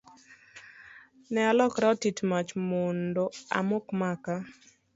[1.31, 3.23] Ne alokora otit mach mondo
[3.57, 4.35] amok maka.